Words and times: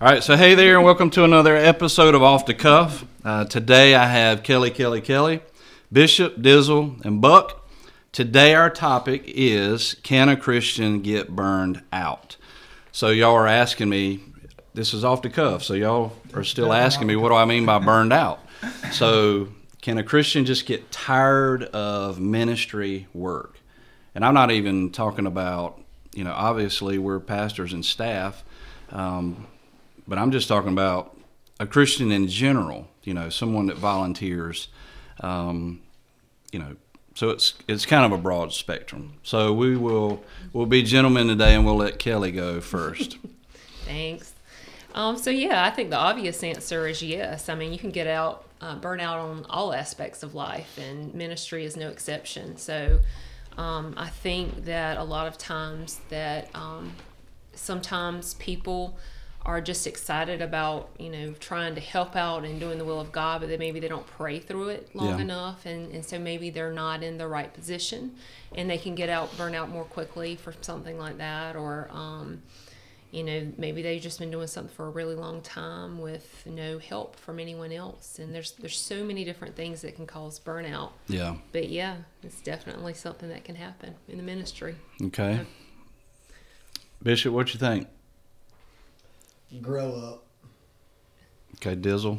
All 0.00 0.06
right, 0.06 0.22
so 0.22 0.36
hey 0.36 0.54
there, 0.54 0.76
and 0.76 0.84
welcome 0.84 1.10
to 1.10 1.24
another 1.24 1.56
episode 1.56 2.14
of 2.14 2.22
Off 2.22 2.46
the 2.46 2.54
Cuff. 2.54 3.04
Uh, 3.24 3.46
today 3.46 3.96
I 3.96 4.06
have 4.06 4.44
Kelly, 4.44 4.70
Kelly, 4.70 5.00
Kelly, 5.00 5.40
Bishop, 5.92 6.36
Dizzle, 6.36 7.04
and 7.04 7.20
Buck. 7.20 7.68
Today 8.12 8.54
our 8.54 8.70
topic 8.70 9.24
is 9.26 9.96
Can 10.04 10.28
a 10.28 10.36
Christian 10.36 11.02
get 11.02 11.34
burned 11.34 11.82
out? 11.92 12.36
So 12.92 13.08
y'all 13.08 13.34
are 13.34 13.48
asking 13.48 13.88
me, 13.88 14.20
this 14.72 14.94
is 14.94 15.04
off 15.04 15.22
the 15.22 15.30
cuff, 15.30 15.64
so 15.64 15.74
y'all 15.74 16.12
are 16.32 16.44
still 16.44 16.72
asking 16.72 17.08
me, 17.08 17.16
what 17.16 17.30
do 17.30 17.34
I 17.34 17.44
mean 17.44 17.66
by 17.66 17.80
burned 17.80 18.12
out? 18.12 18.38
So, 18.92 19.48
can 19.82 19.98
a 19.98 20.04
Christian 20.04 20.44
just 20.44 20.64
get 20.64 20.92
tired 20.92 21.64
of 21.64 22.20
ministry 22.20 23.08
work? 23.12 23.58
And 24.14 24.24
I'm 24.24 24.34
not 24.34 24.52
even 24.52 24.92
talking 24.92 25.26
about, 25.26 25.82
you 26.14 26.22
know, 26.22 26.34
obviously 26.34 26.98
we're 26.98 27.18
pastors 27.18 27.72
and 27.72 27.84
staff. 27.84 28.44
Um, 28.90 29.48
but 30.08 30.18
I'm 30.18 30.32
just 30.32 30.48
talking 30.48 30.72
about 30.72 31.16
a 31.60 31.66
Christian 31.66 32.10
in 32.10 32.26
general. 32.28 32.88
You 33.04 33.14
know, 33.14 33.28
someone 33.28 33.66
that 33.66 33.76
volunteers. 33.76 34.68
Um, 35.20 35.82
you 36.52 36.58
know, 36.58 36.76
so 37.14 37.30
it's 37.30 37.54
it's 37.68 37.86
kind 37.86 38.04
of 38.04 38.18
a 38.18 38.20
broad 38.20 38.52
spectrum. 38.52 39.14
So 39.22 39.52
we 39.52 39.76
will 39.76 40.22
we'll 40.52 40.66
be 40.66 40.82
gentlemen 40.82 41.28
today, 41.28 41.54
and 41.54 41.64
we'll 41.64 41.76
let 41.76 41.98
Kelly 41.98 42.32
go 42.32 42.60
first. 42.60 43.18
Thanks. 43.84 44.34
Um, 44.94 45.16
so 45.16 45.30
yeah, 45.30 45.64
I 45.64 45.70
think 45.70 45.90
the 45.90 45.98
obvious 45.98 46.42
answer 46.42 46.88
is 46.88 47.02
yes. 47.02 47.48
I 47.48 47.54
mean, 47.54 47.72
you 47.72 47.78
can 47.78 47.90
get 47.90 48.06
out 48.06 48.44
uh, 48.60 48.76
burn 48.76 49.00
out 49.00 49.18
on 49.18 49.46
all 49.48 49.72
aspects 49.72 50.22
of 50.22 50.34
life, 50.34 50.78
and 50.78 51.14
ministry 51.14 51.64
is 51.64 51.76
no 51.76 51.88
exception. 51.88 52.56
So 52.56 53.00
um, 53.56 53.94
I 53.96 54.08
think 54.08 54.64
that 54.64 54.96
a 54.98 55.04
lot 55.04 55.26
of 55.26 55.38
times 55.38 56.00
that 56.08 56.48
um, 56.54 56.92
sometimes 57.54 58.34
people 58.34 58.98
are 59.46 59.60
just 59.62 59.86
excited 59.86 60.42
about 60.42 60.90
you 60.98 61.08
know 61.08 61.32
trying 61.40 61.74
to 61.74 61.80
help 61.80 62.16
out 62.16 62.44
and 62.44 62.60
doing 62.60 62.76
the 62.78 62.84
will 62.84 63.00
of 63.00 63.12
God, 63.12 63.40
but 63.40 63.48
then 63.48 63.58
maybe 63.58 63.80
they 63.80 63.88
don't 63.88 64.06
pray 64.06 64.38
through 64.40 64.68
it 64.68 64.94
long 64.94 65.16
Yeah. 65.18 65.18
enough, 65.24 65.64
and, 65.66 65.90
and 65.92 66.04
so 66.04 66.18
maybe 66.18 66.50
they're 66.50 66.72
not 66.72 67.02
in 67.02 67.16
the 67.18 67.26
right 67.28 67.52
position, 67.52 68.14
and 68.54 68.68
they 68.68 68.78
can 68.78 68.94
get 68.94 69.08
out 69.08 69.34
burn 69.38 69.54
out 69.54 69.70
more 69.70 69.84
quickly 69.84 70.36
for 70.36 70.52
something 70.60 70.98
like 70.98 71.18
that, 71.18 71.56
or 71.56 71.88
um, 71.92 72.42
you 73.10 73.22
know 73.24 73.50
maybe 73.56 73.80
they've 73.80 74.02
just 74.02 74.18
been 74.18 74.30
doing 74.30 74.46
something 74.48 74.74
for 74.74 74.86
a 74.86 74.90
really 74.90 75.14
long 75.14 75.40
time 75.40 75.98
with 75.98 76.42
no 76.44 76.78
help 76.78 77.16
from 77.16 77.38
anyone 77.38 77.72
else, 77.72 78.18
and 78.18 78.34
there's 78.34 78.52
there's 78.52 78.76
so 78.78 79.02
many 79.02 79.24
different 79.24 79.56
things 79.56 79.80
that 79.80 79.96
can 79.96 80.04
cause 80.06 80.38
burnout. 80.38 80.90
Yeah. 81.06 81.36
But 81.52 81.70
yeah, 81.70 81.96
it's 82.22 82.42
definitely 82.42 82.92
something 82.92 83.30
that 83.30 83.44
can 83.44 83.54
happen 83.54 83.94
in 84.08 84.18
the 84.18 84.22
ministry. 84.24 84.74
Okay. 85.00 85.40
Bishop, 87.02 87.32
what 87.32 87.54
you 87.54 87.60
think? 87.60 87.86
Grow 89.62 89.94
up. 89.94 90.24
Okay, 91.56 91.74
Dizzle. 91.74 92.18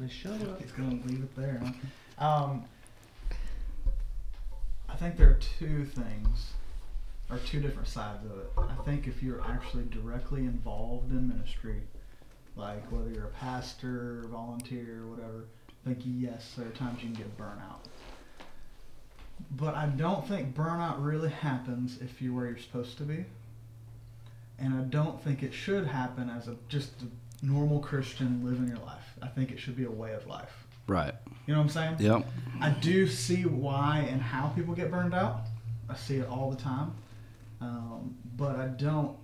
Just 0.00 0.14
shut 0.14 0.40
up. 0.42 0.60
He's 0.60 0.72
gonna 0.72 1.00
leave 1.06 1.22
it 1.22 1.36
there. 1.36 1.60
Huh? 2.18 2.24
Um, 2.24 2.64
I 4.88 4.94
think 4.96 5.16
there 5.16 5.30
are 5.30 5.40
two 5.58 5.84
things, 5.84 6.52
or 7.30 7.38
two 7.38 7.60
different 7.60 7.88
sides 7.88 8.24
of 8.24 8.38
it. 8.38 8.50
I 8.58 8.84
think 8.84 9.08
if 9.08 9.22
you're 9.22 9.42
actually 9.42 9.84
directly 9.84 10.42
involved 10.42 11.10
in 11.10 11.28
ministry, 11.28 11.80
like 12.54 12.84
whether 12.92 13.10
you're 13.10 13.24
a 13.24 13.28
pastor, 13.28 14.26
volunteer, 14.30 15.06
whatever, 15.06 15.46
I 15.84 15.88
think 15.88 16.02
yes, 16.04 16.52
there 16.56 16.68
are 16.68 16.72
times 16.72 17.02
you 17.02 17.08
can 17.08 17.14
get 17.14 17.38
burnout. 17.38 17.88
But 19.52 19.74
I 19.74 19.86
don't 19.86 20.28
think 20.28 20.54
burnout 20.54 21.04
really 21.04 21.30
happens 21.30 21.98
if 22.00 22.22
you're 22.22 22.34
where 22.34 22.46
you're 22.46 22.58
supposed 22.58 22.98
to 22.98 23.04
be. 23.04 23.24
And 24.62 24.74
I 24.74 24.82
don't 24.82 25.22
think 25.22 25.42
it 25.42 25.52
should 25.52 25.86
happen 25.86 26.30
as 26.30 26.46
a 26.48 26.56
just 26.68 26.92
a 27.02 27.44
normal 27.44 27.80
Christian 27.80 28.44
living 28.44 28.68
your 28.68 28.78
life. 28.78 29.04
I 29.20 29.26
think 29.26 29.50
it 29.50 29.58
should 29.58 29.76
be 29.76 29.84
a 29.84 29.90
way 29.90 30.14
of 30.14 30.26
life. 30.26 30.66
Right. 30.86 31.14
You 31.46 31.54
know 31.54 31.60
what 31.60 31.64
I'm 31.64 31.70
saying? 31.70 31.96
Yep. 31.98 32.26
I 32.60 32.70
do 32.70 33.06
see 33.06 33.42
why 33.42 34.06
and 34.10 34.22
how 34.22 34.48
people 34.48 34.74
get 34.74 34.90
burned 34.90 35.14
out. 35.14 35.40
I 35.88 35.96
see 35.96 36.16
it 36.16 36.28
all 36.28 36.50
the 36.50 36.56
time. 36.62 36.94
Um, 37.60 38.16
but 38.36 38.56
I 38.56 38.66
don't. 38.66 39.16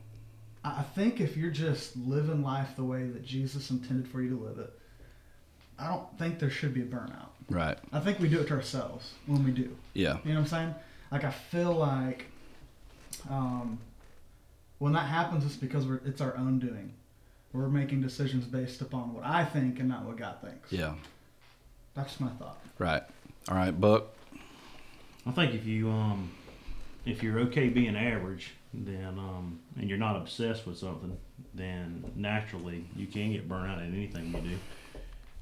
I 0.64 0.82
think 0.82 1.20
if 1.20 1.36
you're 1.36 1.52
just 1.52 1.96
living 1.96 2.42
life 2.42 2.70
the 2.76 2.84
way 2.84 3.04
that 3.04 3.24
Jesus 3.24 3.70
intended 3.70 4.08
for 4.08 4.20
you 4.20 4.30
to 4.30 4.36
live 4.36 4.58
it, 4.58 4.72
I 5.78 5.88
don't 5.88 6.18
think 6.18 6.40
there 6.40 6.50
should 6.50 6.74
be 6.74 6.82
a 6.82 6.86
burnout. 6.86 7.28
Right. 7.48 7.78
I 7.92 8.00
think 8.00 8.18
we 8.18 8.28
do 8.28 8.40
it 8.40 8.48
to 8.48 8.54
ourselves 8.54 9.12
when 9.26 9.44
we 9.44 9.52
do. 9.52 9.74
Yeah. 9.94 10.18
You 10.24 10.34
know 10.34 10.40
what 10.40 10.40
I'm 10.40 10.46
saying? 10.46 10.74
Like 11.12 11.24
I 11.24 11.30
feel 11.30 11.72
like 11.72 12.26
um, 13.30 13.78
when 14.78 14.92
that 14.92 15.06
happens, 15.06 15.44
it's 15.44 15.56
because 15.56 15.86
we're, 15.86 16.00
it's 16.04 16.20
our 16.20 16.36
own 16.36 16.58
doing. 16.58 16.92
We're 17.52 17.68
making 17.68 18.02
decisions 18.02 18.44
based 18.44 18.80
upon 18.80 19.14
what 19.14 19.24
I 19.24 19.44
think 19.44 19.80
and 19.80 19.88
not 19.88 20.04
what 20.04 20.16
God 20.16 20.36
thinks. 20.42 20.70
Yeah. 20.70 20.94
That's 21.94 22.20
my 22.20 22.28
thought. 22.28 22.60
Right. 22.78 23.02
All 23.48 23.56
right, 23.56 23.78
Buck. 23.78 24.08
I 25.26 25.30
think 25.32 25.54
if 25.54 25.66
you 25.66 25.90
um 25.90 26.30
if 27.04 27.22
you're 27.22 27.38
okay 27.40 27.68
being 27.68 27.96
average, 27.96 28.52
then 28.72 29.18
um 29.18 29.58
and 29.78 29.88
you're 29.88 29.98
not 29.98 30.16
obsessed 30.16 30.66
with 30.66 30.78
something, 30.78 31.16
then 31.54 32.04
naturally 32.14 32.84
you 32.94 33.06
can 33.06 33.32
get 33.32 33.48
burnt 33.48 33.70
out 33.70 33.78
in 33.82 33.94
anything 33.94 34.32
you 34.32 34.40
do. 34.40 34.58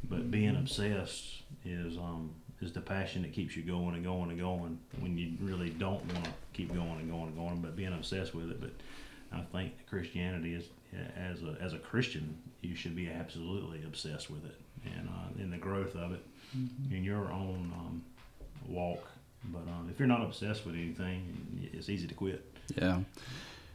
But 0.08 0.30
being 0.30 0.56
obsessed 0.56 1.42
is 1.64 1.96
um 1.98 2.30
is 2.62 2.72
the 2.72 2.80
passion 2.80 3.22
that 3.22 3.32
keeps 3.32 3.54
you 3.56 3.62
going 3.62 3.94
and 3.94 4.04
going 4.04 4.30
and 4.30 4.38
going 4.38 4.78
when 5.00 5.18
you 5.18 5.32
really 5.40 5.70
don't 5.70 6.02
want 6.12 6.24
to 6.24 6.30
keep 6.54 6.72
going 6.72 6.98
and 7.00 7.10
going 7.10 7.26
and 7.26 7.36
going. 7.36 7.60
But 7.60 7.76
being 7.76 7.92
obsessed 7.92 8.34
with 8.34 8.50
it, 8.50 8.60
but 8.60 8.70
I 9.36 9.56
think 9.56 9.72
Christianity 9.88 10.54
is 10.54 10.64
as 11.16 11.42
a 11.42 11.56
as 11.60 11.72
a 11.72 11.78
Christian, 11.78 12.36
you 12.62 12.74
should 12.74 12.96
be 12.96 13.08
absolutely 13.08 13.82
obsessed 13.84 14.30
with 14.30 14.44
it 14.44 14.60
and 14.84 15.08
uh, 15.08 15.42
in 15.42 15.50
the 15.50 15.56
growth 15.56 15.94
of 15.94 16.12
it 16.12 16.24
in 16.90 17.04
your 17.04 17.30
own 17.30 17.72
um, 17.76 18.02
walk. 18.68 19.08
But 19.44 19.62
um, 19.68 19.88
if 19.90 19.98
you're 19.98 20.08
not 20.08 20.22
obsessed 20.22 20.64
with 20.64 20.74
anything, 20.74 21.70
it's 21.72 21.88
easy 21.88 22.06
to 22.06 22.14
quit. 22.14 22.44
Yeah. 22.76 23.00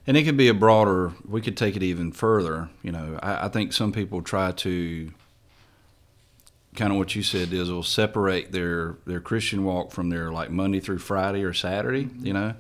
And 0.07 0.17
it 0.17 0.23
could 0.23 0.37
be 0.37 0.47
a 0.47 0.53
broader, 0.53 1.13
we 1.27 1.41
could 1.41 1.55
take 1.55 1.75
it 1.75 1.83
even 1.83 2.11
further. 2.11 2.69
You 2.81 2.91
know, 2.91 3.19
I, 3.21 3.45
I 3.45 3.49
think 3.49 3.71
some 3.71 3.91
people 3.91 4.21
try 4.21 4.51
to 4.51 5.11
kind 6.75 6.91
of 6.91 6.97
what 6.97 7.15
you 7.15 7.21
said 7.21 7.53
is 7.53 7.69
will 7.69 7.83
separate 7.83 8.51
their, 8.51 8.95
their 9.05 9.19
Christian 9.19 9.63
walk 9.63 9.91
from 9.91 10.09
their 10.09 10.31
like 10.31 10.49
Monday 10.49 10.79
through 10.79 10.99
Friday 10.99 11.43
or 11.43 11.53
Saturday, 11.53 12.09
you 12.19 12.33
know, 12.33 12.55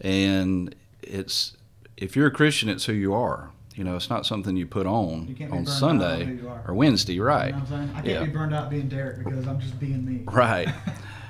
and 0.00 0.74
it's, 1.02 1.56
if 1.96 2.16
you're 2.16 2.26
a 2.26 2.30
Christian, 2.30 2.68
it's 2.68 2.84
who 2.86 2.92
you 2.92 3.14
are. 3.14 3.50
You 3.74 3.82
know, 3.82 3.96
it's 3.96 4.08
not 4.08 4.24
something 4.24 4.56
you 4.56 4.66
put 4.66 4.86
on 4.86 5.34
You 5.36 5.48
on 5.50 5.66
Sunday 5.66 6.20
on 6.22 6.26
who 6.28 6.34
you 6.44 6.48
are. 6.48 6.62
or 6.68 6.74
Wednesday, 6.74 7.18
right? 7.18 7.46
You 7.46 7.52
know 7.54 7.58
what 7.58 7.72
I'm 7.72 7.86
saying? 7.86 7.90
I 7.90 7.94
can't 8.02 8.06
Yeah. 8.06 8.24
be 8.24 8.30
burned 8.30 8.54
out 8.54 8.70
being 8.70 8.88
Derek 8.88 9.24
because 9.24 9.48
I'm 9.48 9.58
just 9.58 9.80
being 9.80 10.04
me. 10.04 10.22
Right. 10.26 10.68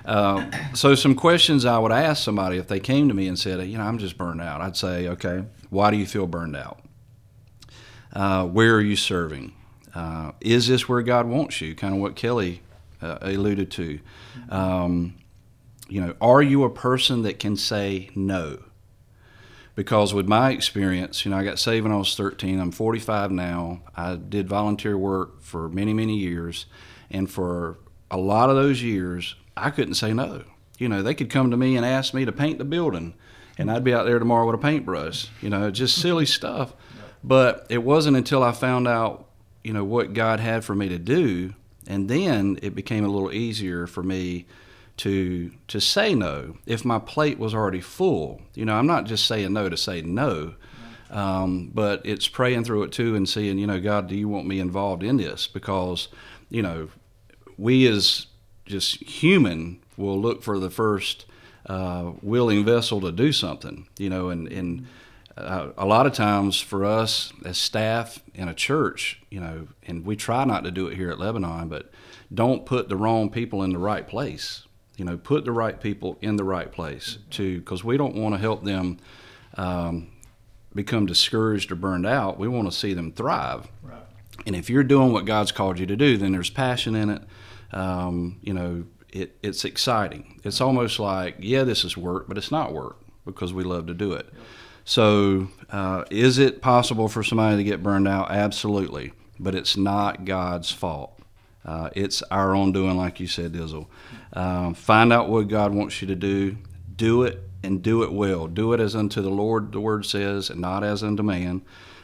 Uh, 0.04 0.44
so, 0.74 0.94
some 0.94 1.14
questions 1.14 1.64
I 1.64 1.78
would 1.78 1.90
ask 1.92 2.22
somebody 2.22 2.58
if 2.58 2.68
they 2.68 2.80
came 2.80 3.08
to 3.08 3.14
me 3.14 3.28
and 3.28 3.38
said, 3.38 3.66
you 3.66 3.78
know, 3.78 3.84
I'm 3.84 3.96
just 3.96 4.18
burned 4.18 4.42
out. 4.42 4.60
I'd 4.60 4.76
say, 4.76 5.08
okay, 5.08 5.44
why 5.70 5.90
do 5.90 5.96
you 5.96 6.04
feel 6.06 6.26
burned 6.26 6.54
out? 6.56 6.80
Uh, 8.12 8.44
where 8.46 8.74
are 8.76 8.80
you 8.82 8.96
serving? 8.96 9.54
Uh, 9.94 10.32
is 10.42 10.68
this 10.68 10.86
where 10.88 11.00
God 11.02 11.26
wants 11.26 11.60
you? 11.62 11.74
Kind 11.74 11.94
of 11.94 12.00
what 12.00 12.14
Kelly 12.14 12.60
uh, 13.00 13.18
alluded 13.22 13.70
to. 13.72 14.00
Um, 14.50 15.14
you 15.88 16.00
know, 16.00 16.14
are 16.20 16.42
you 16.42 16.64
a 16.64 16.70
person 16.70 17.22
that 17.22 17.38
can 17.38 17.56
say 17.56 18.10
no? 18.14 18.58
Because 19.74 20.14
with 20.14 20.28
my 20.28 20.52
experience, 20.52 21.24
you 21.24 21.30
know, 21.30 21.36
I 21.36 21.44
got 21.44 21.58
saved 21.58 21.84
when 21.84 21.92
I 21.92 21.96
was 21.96 22.14
13. 22.14 22.60
I'm 22.60 22.70
45 22.70 23.32
now. 23.32 23.80
I 23.96 24.14
did 24.16 24.48
volunteer 24.48 24.96
work 24.96 25.42
for 25.42 25.68
many, 25.68 25.92
many 25.92 26.16
years. 26.16 26.66
And 27.10 27.30
for 27.30 27.78
a 28.10 28.16
lot 28.16 28.50
of 28.50 28.56
those 28.56 28.82
years, 28.82 29.34
I 29.56 29.70
couldn't 29.70 29.94
say 29.94 30.12
no. 30.12 30.44
You 30.78 30.88
know, 30.88 31.02
they 31.02 31.14
could 31.14 31.30
come 31.30 31.50
to 31.50 31.56
me 31.56 31.76
and 31.76 31.84
ask 31.84 32.14
me 32.14 32.24
to 32.24 32.32
paint 32.32 32.58
the 32.58 32.64
building, 32.64 33.14
and 33.58 33.70
I'd 33.70 33.84
be 33.84 33.94
out 33.94 34.06
there 34.06 34.18
tomorrow 34.18 34.46
with 34.46 34.56
a 34.56 34.58
paintbrush. 34.58 35.28
You 35.40 35.50
know, 35.50 35.70
just 35.70 36.00
silly 36.00 36.26
stuff. 36.26 36.74
But 37.22 37.66
it 37.70 37.82
wasn't 37.82 38.16
until 38.16 38.42
I 38.42 38.52
found 38.52 38.86
out, 38.86 39.28
you 39.62 39.72
know, 39.72 39.84
what 39.84 40.12
God 40.12 40.40
had 40.40 40.64
for 40.64 40.74
me 40.74 40.88
to 40.88 40.98
do, 40.98 41.54
and 41.86 42.08
then 42.08 42.58
it 42.62 42.74
became 42.74 43.04
a 43.04 43.08
little 43.08 43.32
easier 43.32 43.86
for 43.86 44.02
me 44.02 44.46
to 44.96 45.50
to 45.68 45.80
say 45.80 46.14
no 46.14 46.56
if 46.66 46.84
my 46.84 46.98
plate 46.98 47.38
was 47.38 47.54
already 47.54 47.80
full. 47.80 48.40
You 48.54 48.64
know, 48.64 48.74
I'm 48.74 48.86
not 48.86 49.04
just 49.04 49.26
saying 49.26 49.52
no 49.52 49.68
to 49.68 49.76
say 49.76 50.02
no, 50.02 50.54
um, 51.10 51.70
but 51.72 52.02
it's 52.04 52.28
praying 52.28 52.64
through 52.64 52.84
it 52.84 52.92
too 52.92 53.14
and 53.14 53.28
seeing, 53.28 53.58
you 53.58 53.66
know, 53.66 53.80
God, 53.80 54.08
do 54.08 54.16
you 54.16 54.28
want 54.28 54.46
me 54.46 54.60
involved 54.60 55.02
in 55.02 55.16
this? 55.16 55.46
Because, 55.46 56.08
you 56.48 56.62
know, 56.62 56.88
we 57.56 57.86
as 57.86 58.26
just 58.66 59.02
human 59.02 59.80
will 59.96 60.20
look 60.20 60.42
for 60.42 60.58
the 60.58 60.70
first 60.70 61.26
uh, 61.66 62.12
willing 62.22 62.64
vessel 62.64 63.00
to 63.00 63.12
do 63.12 63.32
something, 63.32 63.86
you 63.98 64.10
know, 64.10 64.28
and, 64.28 64.48
and 64.48 64.86
uh, 65.36 65.70
a 65.76 65.86
lot 65.86 66.06
of 66.06 66.12
times 66.12 66.60
for 66.60 66.84
us 66.84 67.32
as 67.44 67.58
staff 67.58 68.20
in 68.34 68.48
a 68.48 68.54
church, 68.54 69.20
you 69.30 69.40
know, 69.40 69.68
and 69.86 70.04
we 70.04 70.16
try 70.16 70.44
not 70.44 70.64
to 70.64 70.70
do 70.70 70.86
it 70.86 70.96
here 70.96 71.10
at 71.10 71.18
Lebanon, 71.18 71.68
but 71.68 71.90
don't 72.32 72.66
put 72.66 72.88
the 72.88 72.96
wrong 72.96 73.30
people 73.30 73.62
in 73.62 73.72
the 73.72 73.78
right 73.78 74.06
place. 74.06 74.66
You 74.96 75.04
know, 75.04 75.16
put 75.16 75.44
the 75.44 75.52
right 75.52 75.80
people 75.80 76.18
in 76.20 76.36
the 76.36 76.44
right 76.44 76.70
place 76.70 77.18
too, 77.30 77.58
because 77.58 77.82
we 77.82 77.96
don't 77.96 78.14
want 78.14 78.34
to 78.34 78.40
help 78.40 78.64
them 78.64 78.98
um, 79.56 80.08
become 80.74 81.06
discouraged 81.06 81.72
or 81.72 81.74
burned 81.74 82.06
out. 82.06 82.38
We 82.38 82.48
want 82.48 82.70
to 82.70 82.76
see 82.76 82.94
them 82.94 83.12
thrive. 83.12 83.68
Right. 83.82 84.02
And 84.46 84.54
if 84.54 84.70
you're 84.70 84.84
doing 84.84 85.12
what 85.12 85.24
God's 85.24 85.52
called 85.52 85.78
you 85.78 85.86
to 85.86 85.96
do, 85.96 86.16
then 86.16 86.32
there's 86.32 86.50
passion 86.50 86.94
in 86.94 87.10
it. 87.10 87.22
Um, 87.72 88.38
you 88.42 88.52
know, 88.52 88.84
it, 89.12 89.36
it's 89.42 89.64
exciting. 89.64 90.40
It's 90.44 90.60
almost 90.60 90.98
like, 90.98 91.36
yeah, 91.38 91.64
this 91.64 91.84
is 91.84 91.96
work, 91.96 92.26
but 92.28 92.36
it's 92.36 92.50
not 92.50 92.72
work 92.72 92.98
because 93.24 93.52
we 93.52 93.64
love 93.64 93.86
to 93.86 93.94
do 93.94 94.12
it. 94.12 94.28
So, 94.84 95.48
uh, 95.70 96.04
is 96.10 96.38
it 96.38 96.60
possible 96.60 97.08
for 97.08 97.22
somebody 97.22 97.56
to 97.56 97.64
get 97.64 97.82
burned 97.82 98.06
out? 98.06 98.30
Absolutely. 98.30 99.12
But 99.40 99.54
it's 99.54 99.76
not 99.76 100.24
God's 100.24 100.70
fault. 100.70 101.13
Uh, 101.64 101.90
it's 101.94 102.22
our 102.30 102.54
own 102.54 102.72
doing, 102.72 102.96
like 102.96 103.20
you 103.20 103.26
said, 103.26 103.52
Dizzle. 103.52 103.86
Um, 104.32 104.74
find 104.74 105.12
out 105.12 105.28
what 105.28 105.48
God 105.48 105.72
wants 105.74 106.02
you 106.02 106.08
to 106.08 106.14
do, 106.14 106.58
do 106.94 107.22
it, 107.22 107.40
and 107.62 107.82
do 107.82 108.02
it 108.02 108.12
well. 108.12 108.46
Do 108.46 108.72
it 108.74 108.80
as 108.80 108.94
unto 108.94 109.22
the 109.22 109.30
Lord, 109.30 109.72
the 109.72 109.80
word 109.80 110.04
says, 110.04 110.50
and 110.50 110.60
not 110.60 110.84
as 110.84 111.02
unto 111.02 111.22
man. 111.22 111.62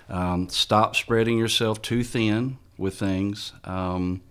Um, 0.09 0.49
stop 0.49 0.97
spreading 0.97 1.39
yourself 1.39 1.83
too 1.83 2.03
thin 2.03 2.59
with 2.79 2.99
things. 2.99 3.53
Um, 3.65 4.23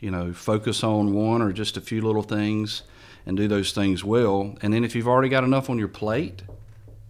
you 0.00 0.10
know, 0.10 0.32
focus 0.32 0.82
on 0.82 1.12
one 1.12 1.42
or 1.42 1.52
just 1.52 1.76
a 1.76 1.80
few 1.80 2.00
little 2.00 2.22
things 2.22 2.82
and 3.26 3.36
do 3.36 3.46
those 3.46 3.72
things 3.72 4.02
well. 4.02 4.56
And 4.62 4.72
then 4.72 4.82
if 4.82 4.94
you've 4.94 5.06
already 5.06 5.28
got 5.28 5.44
enough 5.44 5.68
on 5.68 5.78
your 5.78 5.88
plate, 5.88 6.42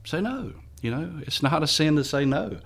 say 0.05 0.21
no. 0.21 0.53
You 0.83 0.91
know, 0.91 1.21
it's 1.23 1.43
not 1.43 1.63
a 1.63 1.67
sin 1.67 1.97
to 1.97 2.05
say 2.05 2.25
no. 2.25 2.59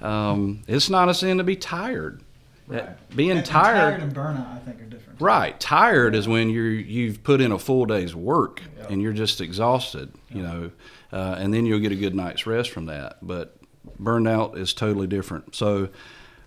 Um, 0.00 0.62
it's 0.66 0.88
not 0.88 1.08
a 1.08 1.14
sin 1.14 1.38
to 1.38 1.44
be 1.44 1.56
tired. 1.56 2.22
Uh, 2.72 2.80
Being 3.14 3.32
And- 3.38 3.46
tired, 3.46 3.74
tired 3.76 4.02
and 4.02 4.14
burnout, 4.14 4.54
I 4.54 4.58
think, 4.58 4.80
are 4.80 4.84
different. 4.86 5.20
right? 5.20 5.58
Tired 5.60 6.14
is 6.14 6.26
when 6.26 6.50
you're 6.50 6.70
you've 6.70 7.22
put 7.22 7.40
in 7.40 7.52
a 7.52 7.58
full 7.58 7.86
day's 7.86 8.14
work 8.14 8.60
Yeah. 8.78 8.86
and 8.90 9.00
you're 9.00 9.12
just 9.12 9.40
exhausted. 9.40 10.12
You 10.30 10.42
know, 10.42 10.70
uh, 11.12 11.36
and 11.38 11.54
then 11.54 11.64
you'll 11.66 11.78
get 11.80 11.92
a 11.92 11.96
good 11.96 12.14
night's 12.14 12.46
rest 12.46 12.70
from 12.70 12.86
that. 12.86 13.18
But 13.22 13.56
burned 13.98 14.26
out 14.28 14.58
is 14.58 14.72
totally 14.74 15.06
different. 15.06 15.54
So. 15.54 15.88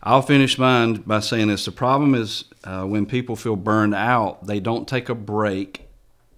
I'll 0.01 0.21
finish 0.21 0.57
mine 0.57 0.93
by 1.05 1.19
saying 1.19 1.49
this. 1.49 1.65
The 1.65 1.73
problem 1.73 2.15
is 2.15 2.45
uh, 2.63 2.83
when 2.85 3.05
people 3.05 3.35
feel 3.35 3.57
burned 3.57 3.93
out, 3.93 4.47
they 4.47 4.61
don't 4.61 4.87
take 4.87 5.09
a 5.09 5.13
break 5.13 5.89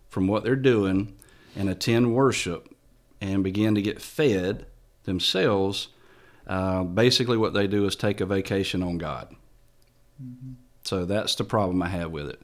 from 0.09 0.25
what 0.25 0.43
they're 0.43 0.55
doing 0.55 1.13
and 1.55 1.69
attend 1.69 2.15
worship 2.15 2.73
and 3.21 3.43
begin 3.43 3.75
to 3.75 3.81
get 3.83 4.01
fed 4.01 4.65
themselves. 5.03 5.89
Uh, 6.47 6.81
basically, 6.83 7.37
what 7.37 7.53
they 7.53 7.67
do 7.67 7.85
is 7.85 7.95
take 7.95 8.19
a 8.19 8.25
vacation 8.25 8.81
on 8.81 8.97
God. 8.97 9.35
So 10.83 11.05
that's 11.05 11.35
the 11.35 11.43
problem 11.43 11.81
I 11.81 11.89
have 11.89 12.11
with 12.11 12.27
it. 12.27 12.41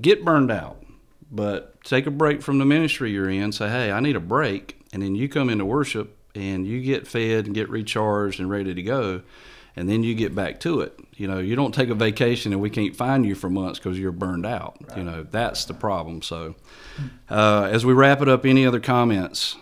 Get 0.00 0.24
burned 0.24 0.50
out, 0.50 0.82
but 1.30 1.82
take 1.84 2.06
a 2.06 2.10
break 2.10 2.42
from 2.42 2.58
the 2.58 2.64
ministry 2.64 3.12
you're 3.12 3.30
in. 3.30 3.52
Say, 3.52 3.68
hey, 3.68 3.92
I 3.92 4.00
need 4.00 4.16
a 4.16 4.20
break. 4.20 4.80
And 4.92 5.02
then 5.02 5.14
you 5.14 5.28
come 5.28 5.48
into 5.48 5.64
worship 5.64 6.16
and 6.34 6.66
you 6.66 6.80
get 6.82 7.06
fed 7.06 7.46
and 7.46 7.54
get 7.54 7.68
recharged 7.68 8.40
and 8.40 8.50
ready 8.50 8.74
to 8.74 8.82
go. 8.82 9.22
And 9.76 9.88
then 9.88 10.02
you 10.02 10.14
get 10.14 10.34
back 10.34 10.60
to 10.60 10.80
it. 10.80 10.98
You 11.14 11.28
know, 11.28 11.38
you 11.38 11.54
don't 11.54 11.72
take 11.72 11.90
a 11.90 11.94
vacation 11.94 12.52
and 12.52 12.60
we 12.60 12.70
can't 12.70 12.96
find 12.96 13.24
you 13.24 13.34
for 13.34 13.48
months 13.48 13.78
because 13.78 13.98
you're 13.98 14.10
burned 14.10 14.44
out. 14.44 14.76
You 14.96 15.04
know, 15.04 15.22
that's 15.30 15.64
the 15.64 15.74
problem. 15.74 16.22
So, 16.22 16.56
uh, 17.28 17.68
as 17.70 17.86
we 17.86 17.92
wrap 17.92 18.20
it 18.20 18.28
up, 18.28 18.44
any 18.44 18.66
other 18.66 18.80
comments? 18.80 19.56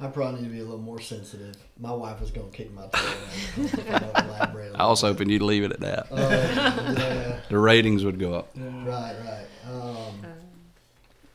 I 0.00 0.08
probably 0.08 0.42
need 0.42 0.48
to 0.48 0.52
be 0.54 0.60
a 0.60 0.64
little 0.64 0.78
more 0.80 1.00
sensitive. 1.00 1.56
My 1.78 1.92
wife 1.92 2.20
is 2.20 2.30
going 2.30 2.50
to 2.50 2.56
kick 2.56 2.72
my 2.72 2.82
tail. 2.88 3.68
I 3.94 3.98
don't 4.00 4.26
elaborate 4.28 4.74
on 4.74 4.80
I 4.80 4.86
was 4.88 5.00
hoping 5.00 5.30
you'd 5.30 5.42
leave 5.42 5.62
it 5.62 5.72
at 5.72 5.80
that. 5.80 6.06
Uh, 6.10 6.16
yeah, 6.98 7.40
The 7.48 7.58
ratings 7.58 8.04
would 8.04 8.18
go 8.18 8.34
up. 8.34 8.50
right, 8.56 9.14
right. 9.24 9.46
Um, 9.72 10.24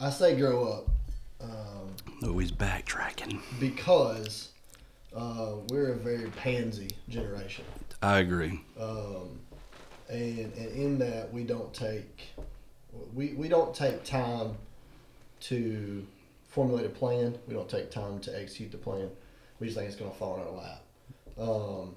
I 0.02 0.10
say 0.10 0.36
grow 0.38 0.68
up 0.72 0.90
um, 1.42 1.96
Oh, 2.24 2.38
he's 2.38 2.52
backtracking. 2.52 3.40
because 3.60 4.50
uh, 5.16 5.54
we're 5.70 5.94
a 5.94 5.96
very 5.96 6.30
pansy 6.32 6.90
generation. 7.08 7.64
I 8.02 8.20
agree. 8.20 8.62
um, 8.80 9.40
and 10.10 10.52
and 10.54 10.72
in 10.76 11.00
that 11.00 11.32
we 11.34 11.44
don't 11.44 11.74
take 11.74 12.30
we, 13.14 13.34
we 13.34 13.48
don't 13.48 13.74
take 13.76 14.04
time 14.04 14.56
to 15.42 16.06
formulate 16.50 16.86
a 16.86 16.90
plan. 16.90 17.38
We 17.48 17.54
don't 17.54 17.70
take 17.70 17.90
time 17.90 18.20
to 18.20 18.40
execute 18.40 18.72
the 18.72 18.78
plan. 18.78 19.10
We 19.60 19.68
just 19.68 19.78
think 19.78 19.88
it's 19.90 19.98
going 19.98 20.12
to 20.12 20.18
fall 20.18 20.36
in 20.36 20.42
our 20.42 20.52
lap. 20.52 20.82
Um, 21.38 21.96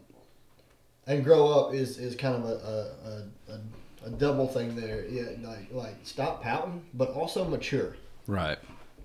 and 1.07 1.25
grow 1.25 1.49
up 1.49 1.75
is, 1.75 1.99
is 1.99 2.15
kind 2.15 2.37
of 2.37 2.45
a, 2.45 3.25
a, 3.51 3.53
a, 3.53 4.07
a, 4.07 4.11
double 4.11 4.47
thing 4.47 4.77
there. 4.77 5.05
Yeah, 5.09 5.25
like 5.43 5.73
like 5.73 5.97
stop 6.05 6.43
pouting, 6.43 6.85
but 6.95 7.11
also 7.11 7.45
mature. 7.45 7.97
Right. 8.29 8.59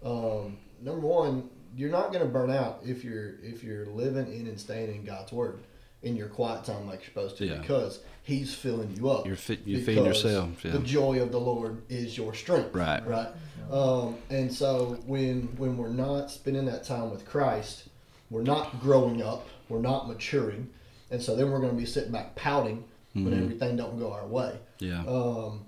Um, 0.04 0.58
number 0.80 1.08
one, 1.08 1.50
you're 1.76 1.90
not 1.90 2.12
going 2.12 2.24
to 2.24 2.32
burn 2.32 2.52
out 2.52 2.82
if 2.86 3.04
you're 3.04 3.36
if 3.42 3.64
you're 3.64 3.88
living 3.88 4.32
in 4.32 4.46
and 4.46 4.60
staying 4.60 4.94
in 4.94 5.06
God's 5.06 5.32
word 5.32 5.60
in 6.04 6.16
your 6.16 6.28
quiet 6.28 6.64
time 6.64 6.88
like 6.88 7.00
you're 7.00 7.06
supposed 7.10 7.38
to 7.38 7.46
Yeah. 7.46 7.58
because 7.60 8.00
He's 8.24 8.54
filling 8.54 8.94
you 8.98 9.10
up. 9.10 9.26
You're 9.26 9.38
fit- 9.38 9.62
you're 9.66 9.80
feeding 9.80 10.04
yourself, 10.06 10.64
yeah. 10.66 10.72
The 10.72 10.80
joy 10.80 11.22
of 11.22 11.32
the 11.32 11.40
Lord 11.40 11.82
is 11.88 12.18
your 12.18 12.34
strength. 12.34 12.76
Right. 12.76 13.06
Right. 13.08 13.30
Um, 13.72 14.18
and 14.30 14.54
so 14.54 14.98
when 15.06 15.44
when 15.58 15.78
we're 15.78 15.88
not 15.90 16.30
spending 16.30 16.66
that 16.66 16.84
time 16.84 17.10
with 17.10 17.26
Christ, 17.26 17.86
we're 18.30 18.44
not 18.44 18.82
growing 18.82 19.22
up. 19.22 19.48
We're 19.70 19.80
not 19.82 20.08
maturing, 20.10 20.70
and 21.10 21.22
so 21.22 21.36
then 21.36 21.50
we're 21.52 21.60
going 21.60 21.72
to 21.72 21.78
be 21.78 21.86
sitting 21.86 22.12
back 22.12 22.36
pouting 22.36 22.84
when 23.14 23.28
Mhm. 23.28 23.44
everything 23.44 23.76
don't 23.78 23.98
go 23.98 24.12
our 24.12 24.28
way. 24.28 24.58
Yeah. 24.80 25.04
Um, 25.08 25.62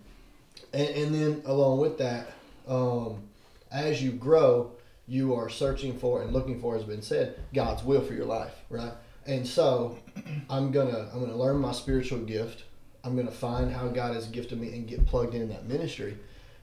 and, 0.73 0.89
and 0.89 1.15
then 1.15 1.41
along 1.45 1.79
with 1.79 1.97
that, 1.97 2.27
um, 2.67 3.23
as 3.71 4.03
you 4.03 4.11
grow, 4.11 4.71
you 5.07 5.33
are 5.33 5.49
searching 5.49 5.97
for 5.97 6.21
and 6.21 6.31
looking 6.33 6.59
for, 6.61 6.75
as 6.75 6.81
has 6.83 6.89
been 6.89 7.01
said, 7.01 7.39
God's 7.53 7.83
will 7.83 8.01
for 8.01 8.13
your 8.13 8.25
life, 8.25 8.53
right? 8.69 8.93
And 9.29 9.47
so, 9.47 9.97
I'm 10.49 10.71
gonna 10.71 11.09
I'm 11.13 11.19
gonna 11.19 11.37
learn 11.37 11.57
my 11.57 11.71
spiritual 11.71 12.19
gift. 12.19 12.63
I'm 13.03 13.15
gonna 13.15 13.31
find 13.31 13.71
how 13.71 13.87
God 13.87 14.13
has 14.15 14.27
gifted 14.27 14.59
me 14.59 14.73
and 14.73 14.87
get 14.87 15.05
plugged 15.05 15.35
in 15.35 15.47
that 15.49 15.67
ministry. 15.67 16.17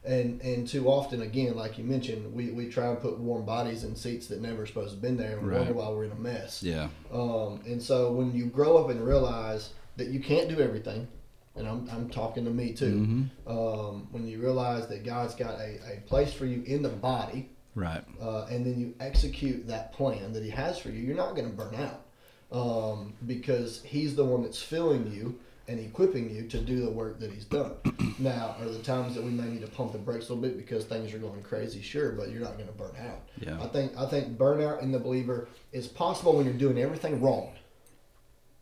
And 0.05 0.41
and 0.43 0.67
too 0.69 0.89
often, 0.89 1.23
again, 1.23 1.57
like 1.57 1.79
you 1.79 1.85
mentioned, 1.85 2.33
we, 2.35 2.51
we 2.51 2.69
try 2.69 2.87
and 2.89 3.01
put 3.01 3.19
warm 3.19 3.45
bodies 3.45 3.85
in 3.85 3.95
seats 3.97 4.27
that 4.29 4.41
never 4.41 4.67
supposed 4.67 4.91
to 4.91 4.95
have 4.97 5.03
been 5.03 5.17
there, 5.17 5.39
and 5.39 5.47
Right. 5.49 5.59
wonder 5.59 5.75
why 5.75 5.89
we're 5.89 6.05
in 6.05 6.13
a 6.13 6.17
mess. 6.17 6.63
Yeah. 6.63 6.89
Um, 7.13 7.61
and 7.67 7.81
so 7.83 8.13
when 8.13 8.35
you 8.35 8.47
grow 8.47 8.77
up 8.79 8.91
and 8.91 9.05
realize 9.05 9.71
that 9.97 10.09
you 10.09 10.21
can't 10.21 10.49
do 10.49 10.61
everything, 10.61 11.09
and 11.57 11.67
I'm, 11.67 11.89
I'm 11.91 12.09
talking 12.11 12.45
to 12.45 12.51
me 12.51 12.73
too, 12.73 13.29
Mhm. 13.49 13.51
um, 13.51 14.07
when 14.13 14.29
you 14.29 14.41
realize 14.41 14.87
that 14.89 15.05
God's 15.05 15.35
got 15.35 15.59
a, 15.59 15.79
a 15.97 16.01
place 16.07 16.33
for 16.33 16.47
you 16.47 16.63
in 16.65 16.83
the 16.83 16.89
body, 16.91 17.49
Right. 17.75 18.05
uh, 18.21 18.45
and 18.51 18.65
then 18.65 18.79
you 18.79 18.95
execute 19.01 19.67
that 19.69 19.93
plan 19.93 20.33
that 20.35 20.43
He 20.45 20.51
has 20.51 20.79
for 20.79 20.91
you, 20.91 21.01
you're 21.03 21.17
not 21.17 21.35
going 21.35 21.51
to 21.51 21.57
burn 21.57 21.75
out 21.77 22.03
um, 22.53 23.15
because 23.27 23.83
He's 23.85 24.15
the 24.17 24.25
one 24.25 24.43
that's 24.43 24.63
filling 24.63 25.13
you 25.13 25.39
and 25.69 25.81
equipping 25.81 26.33
you 26.35 26.47
to 26.47 26.61
do 26.61 26.81
the 26.85 26.91
work 26.91 27.19
that 27.21 27.33
He's 27.33 27.45
done. 27.45 27.73
now, 28.19 28.55
are 28.61 28.69
the 28.69 28.79
times 28.79 29.15
that 29.17 29.25
we 29.25 29.31
may 29.31 29.45
need 29.45 29.63
to 29.63 29.67
pump 29.67 29.93
the 29.93 29.99
brakes 29.99 30.29
a 30.29 30.35
little 30.35 30.43
bit 30.49 30.57
because 30.57 30.85
things 30.85 31.13
are 31.13 31.19
going 31.19 31.43
crazy? 31.43 31.83
Sure, 31.83 32.13
but 32.13 32.31
you're 32.31 32.41
not 32.43 32.55
going 32.57 32.69
to 32.69 32.75
burn 32.75 32.95
out. 33.01 33.29
Yeah. 33.41 33.61
I 33.61 33.67
think 33.67 33.97
I 33.99 34.07
think 34.07 34.39
burnout 34.39 34.83
in 34.83 34.93
the 34.93 34.99
believer 35.01 35.49
is 35.73 35.89
possible 35.89 36.37
when 36.37 36.45
you're 36.45 36.55
doing 36.55 36.79
everything 36.79 37.21
wrong 37.21 37.53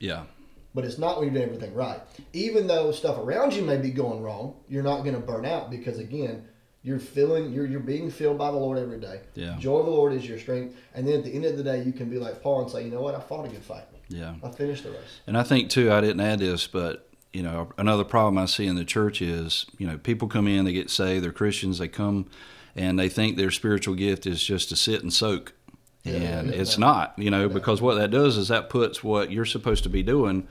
Yeah. 0.01 0.25
but 0.75 0.85
it's 0.85 0.99
not 0.99 1.19
when 1.19 1.27
you're 1.27 1.35
doing 1.35 1.55
everything 1.55 1.75
right. 1.75 2.01
Even 2.33 2.67
though 2.67 2.91
stuff 2.91 3.19
around 3.19 3.53
you 3.55 3.63
may 3.63 3.77
be 3.77 3.91
going 3.91 4.23
wrong, 4.23 4.55
you're 4.69 4.83
not 4.83 5.03
going 5.03 5.15
to 5.15 5.21
burn 5.21 5.45
out 5.47 5.71
because 5.71 5.99
again, 5.99 6.49
you're 6.85 7.01
feeling 7.01 7.51
you're 7.51 7.67
you're 7.67 7.81
being 7.81 8.11
filled 8.11 8.39
by 8.39 8.51
the 8.51 8.57
Lord 8.57 8.79
every 8.79 9.01
day. 9.01 9.23
Yeah. 9.35 9.57
Joy 9.59 9.79
of 9.79 9.87
the 9.87 9.91
Lord 9.91 10.13
is 10.13 10.29
your 10.29 10.39
strength, 10.39 10.77
and 10.95 11.09
then 11.09 11.19
at 11.19 11.25
the 11.25 11.35
end 11.35 11.47
of 11.47 11.57
the 11.57 11.65
day, 11.65 11.83
you 11.83 11.93
can 11.93 12.09
be 12.09 12.19
like 12.19 12.43
Paul 12.43 12.63
and 12.63 12.71
say, 12.71 12.85
you 12.85 12.91
know 12.91 13.01
what, 13.01 13.15
I 13.15 13.21
fought 13.21 13.47
a 13.47 13.49
good 13.49 13.65
fight. 13.65 13.85
Yeah. 14.09 14.35
I 14.45 14.51
finished 14.51 14.85
the 14.85 14.91
race. 14.91 15.21
And 15.27 15.37
I 15.37 15.43
think 15.43 15.71
too, 15.71 15.91
I 15.91 16.01
didn't 16.01 16.21
add 16.21 16.39
this, 16.39 16.67
but 16.67 17.09
you 17.33 17.43
know, 17.43 17.71
another 17.79 18.05
problem 18.05 18.39
I 18.39 18.45
see 18.47 18.67
in 18.67 18.77
the 18.77 18.85
church 18.85 19.21
is, 19.21 19.67
you 19.79 19.87
know, 19.87 19.99
people 19.99 20.29
come 20.29 20.47
in, 20.47 20.65
they 20.65 20.73
get 20.73 20.89
saved, 20.89 21.25
they're 21.25 21.33
Christians, 21.33 21.79
they 21.79 21.89
come 21.89 22.27
and 22.77 22.99
they 22.99 23.09
think 23.09 23.37
their 23.37 23.51
spiritual 23.51 23.95
gift 23.95 24.27
is 24.27 24.43
just 24.43 24.69
to 24.69 24.77
sit 24.77 25.03
and 25.03 25.13
soak. 25.13 25.53
Yeah, 26.05 26.15
and 26.15 26.51
yeah, 26.51 26.61
it's 26.61 26.77
no. 26.77 26.87
not, 26.87 27.15
you 27.17 27.31
know, 27.31 27.49
because 27.49 27.81
what 27.81 27.95
that 27.95 28.11
does 28.11 28.37
is 28.37 28.49
that 28.49 28.69
puts 28.69 29.03
what 29.03 29.33
you're 29.33 29.47
supposed 29.47 29.85
to 29.85 29.89
be 29.89 30.03
doing 30.03 30.47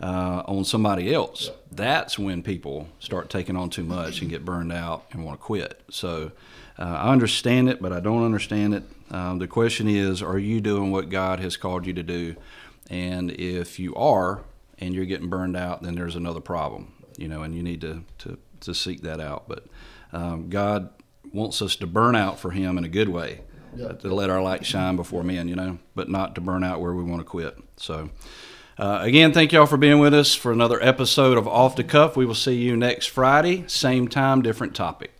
uh, 0.00 0.42
on 0.46 0.64
somebody 0.64 1.12
else. 1.12 1.46
Yeah. 1.46 1.52
That's 1.72 2.18
when 2.18 2.42
people 2.42 2.88
start 2.98 3.30
taking 3.30 3.56
on 3.56 3.70
too 3.70 3.84
much 3.84 4.20
and 4.20 4.30
get 4.30 4.44
burned 4.44 4.72
out 4.72 5.04
and 5.12 5.24
want 5.24 5.38
to 5.40 5.44
quit. 5.44 5.80
So 5.90 6.32
uh, 6.78 6.82
I 6.82 7.12
understand 7.12 7.68
it, 7.68 7.80
but 7.82 7.92
I 7.92 8.00
don't 8.00 8.24
understand 8.24 8.74
it. 8.74 8.82
Um, 9.10 9.38
the 9.38 9.46
question 9.48 9.88
is, 9.88 10.22
are 10.22 10.38
you 10.38 10.60
doing 10.60 10.90
what 10.90 11.10
God 11.10 11.40
has 11.40 11.56
called 11.56 11.86
you 11.86 11.92
to 11.94 12.02
do? 12.02 12.36
And 12.88 13.30
if 13.30 13.78
you 13.78 13.94
are, 13.94 14.42
and 14.78 14.94
you're 14.94 15.04
getting 15.04 15.28
burned 15.28 15.56
out, 15.56 15.82
then 15.82 15.94
there's 15.94 16.16
another 16.16 16.40
problem, 16.40 16.92
you 17.18 17.28
know, 17.28 17.42
and 17.42 17.54
you 17.54 17.62
need 17.62 17.82
to 17.82 18.02
to, 18.18 18.38
to 18.60 18.74
seek 18.74 19.02
that 19.02 19.20
out. 19.20 19.46
But 19.46 19.66
um, 20.12 20.48
God 20.48 20.88
wants 21.34 21.60
us 21.60 21.76
to 21.76 21.86
burn 21.86 22.16
out 22.16 22.38
for 22.40 22.50
Him 22.50 22.78
in 22.78 22.84
a 22.84 22.88
good 22.88 23.08
way, 23.10 23.42
Yeah. 23.76 23.92
to 23.92 24.12
let 24.14 24.30
our 24.30 24.40
light 24.42 24.64
shine 24.64 24.96
before 24.96 25.22
men, 25.22 25.46
you 25.48 25.54
know, 25.54 25.78
but 25.94 26.08
not 26.08 26.34
to 26.36 26.40
burn 26.40 26.64
out 26.64 26.80
where 26.80 26.94
we 26.94 27.04
want 27.04 27.20
to 27.20 27.24
quit. 27.26 27.58
So. 27.76 28.08
Uh, 28.80 29.00
again, 29.02 29.30
thank 29.30 29.52
y'all 29.52 29.66
for 29.66 29.76
being 29.76 29.98
with 29.98 30.14
us 30.14 30.34
for 30.34 30.50
another 30.52 30.82
episode 30.82 31.36
of 31.36 31.46
Off 31.46 31.76
the 31.76 31.84
Cuff. 31.84 32.16
We 32.16 32.24
will 32.24 32.34
see 32.34 32.54
you 32.54 32.78
next 32.78 33.08
Friday, 33.08 33.64
same 33.66 34.08
time, 34.08 34.40
different 34.40 34.74
topic. 34.74 35.19